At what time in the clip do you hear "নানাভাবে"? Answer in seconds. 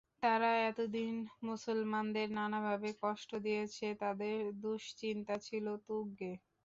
2.35-2.89